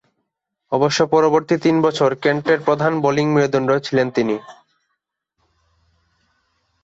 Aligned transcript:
অবশ্য 0.71 0.99
পরবর্তী 1.07 1.55
তিন 1.57 1.75
বছর 1.81 2.09
কেন্টের 2.23 2.59
প্রধান 2.61 2.93
বোলিং 3.03 3.27
মেরুদণ্ড 3.33 3.69
ছিলেন 3.85 4.07
তিনি। 4.11 4.35